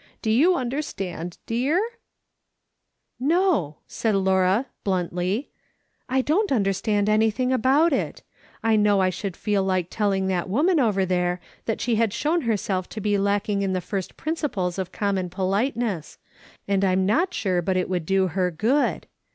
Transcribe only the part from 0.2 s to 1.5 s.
Do you understand,